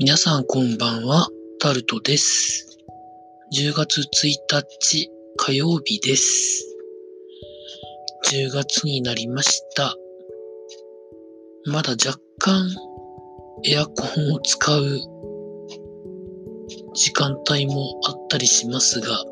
[0.00, 1.28] 皆さんこんばんは、
[1.60, 2.80] タルトです。
[3.56, 4.04] 10月1
[4.50, 6.76] 日火曜日です。
[8.32, 9.94] 10月になりました。
[11.66, 12.68] まだ若干
[13.64, 15.00] エアコンを使う
[16.94, 19.24] 時間帯もあったりしますが、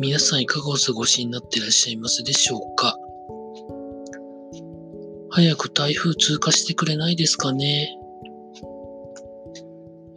[0.00, 2.96] 皆さんいかがお過ごしになっていらっしゃいますでしょうか？
[5.30, 7.94] 早く台風通過してくれないですかね？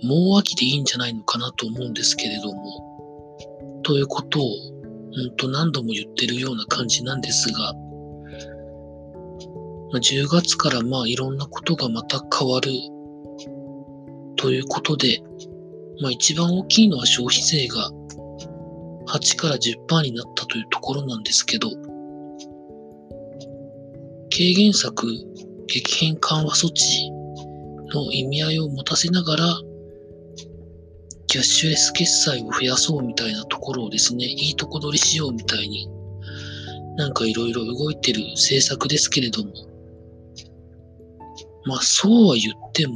[0.04, 4.44] もう秋でいいんじゃないのかなと思うんですけれども、ということを、
[5.14, 7.74] ほんと何度も言ってるような感じなんですが、
[9.92, 12.72] まあ10月からまあいろんなことがまた変わる
[14.38, 15.22] ということで、
[16.02, 17.92] まあ一番大きいのは消費税が
[19.08, 21.70] 8から10%になったというところなんですけど、
[24.34, 25.06] 軽減策、
[25.68, 27.12] 激変緩和措置
[27.94, 29.58] の意味合いを持たせながら、
[31.32, 35.90] キャッシュレス決済を増やそうみたいなところをですね、いいとこ取りしようみたいに、
[36.98, 39.54] なんかいろいろ動いてる政策ですけれども、
[41.64, 42.96] まあそうは言っても、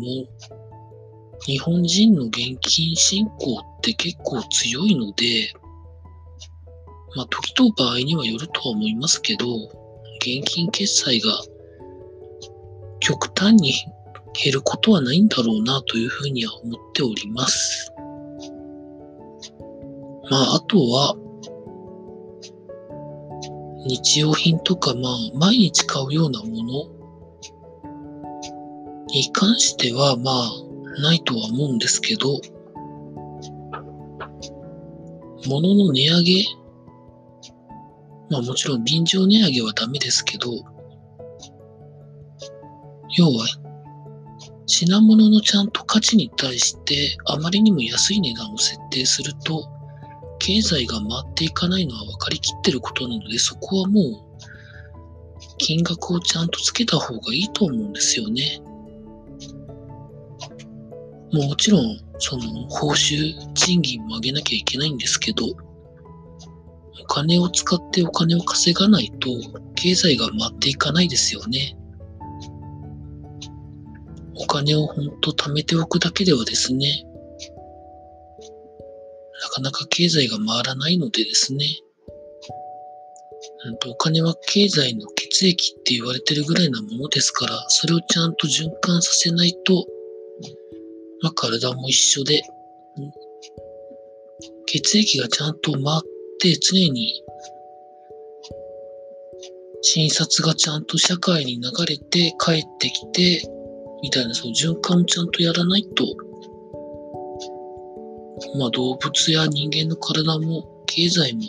[1.46, 5.54] 日本人の現金信仰って結構強いので、
[7.16, 9.46] まあ時と場合にはよるとは思いますけど、
[10.20, 11.32] 現金決済が
[13.00, 13.72] 極端に
[14.34, 17.95] 減ることはないんだろうなというふうには思っております。
[20.30, 21.16] まあ、あとは、
[23.88, 26.64] 日用品とか、まあ、毎日買うようなもの
[29.08, 32.40] に関しては、まあ、ないとは思うんですけど、
[35.48, 36.46] 物の値上げ
[38.30, 40.50] まあもちろん便乗値上げはダメですけど、
[43.18, 43.46] 要は、
[44.66, 49.70] 品物のちゃんと価値に対してあまりにも安い値段を設定すると、
[50.46, 54.14] 経済が回っていかないのは分かりきってることなので、そこはもう、
[55.58, 58.62] 金額をちゃんとつけた方がいいと思うんですよね。
[61.34, 65.48] もちろん、その、報酬、賃金も上げなきゃいけないんですけど、
[67.02, 69.30] お金を使ってお金を稼がないと、
[69.74, 71.76] 経済が回っていかないですよね。
[74.36, 77.04] お金をほんと貯めておくだけではですね、
[79.42, 81.66] なかなか経済が回らないのでですね、
[83.88, 89.86] お金は経済の血液って言われてるぐらいなものですから、それをちゃんと循環させないと、
[91.22, 92.42] まあ、体も一緒で、
[94.68, 95.82] 血液がちゃんと回っ
[96.40, 97.22] て常に
[99.82, 103.44] 診察がちゃんと社会に流れて帰ってきて、
[104.02, 106.06] みたいなその循環をちゃんとやらないと、
[108.58, 111.42] まあ動物や人間の体も経済も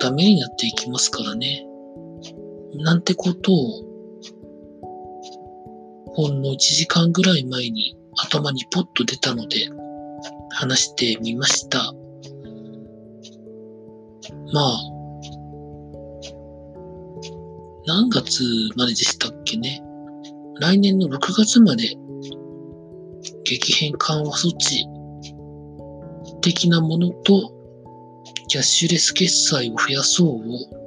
[0.00, 1.66] ダメになっていきますからね。
[2.74, 3.84] なんてことを、
[6.14, 9.68] ほんの1時間ぐらい前に頭にポッと出たので
[10.50, 11.92] 話してみました。
[14.52, 14.78] まあ、
[17.86, 18.42] 何月
[18.76, 19.82] まででしたっけね。
[20.60, 21.94] 来年の6月まで
[23.44, 24.86] 激変緩和措置
[26.40, 27.52] 的なものと
[28.48, 30.78] キャッシュレス決済を増やそうを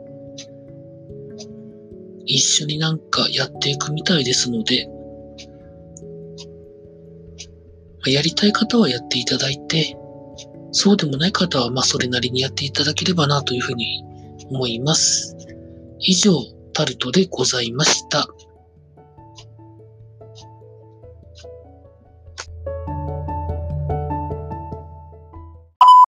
[2.25, 4.87] 一緒になんかやっていくみたいですので、
[8.05, 9.95] やりたい方はやっていただいて、
[10.71, 14.03] そうでもない方はまあそれなりにやっていただければなというふうに
[14.49, 15.35] 思います。
[15.99, 16.33] 以上、
[16.73, 18.27] タルトでございました。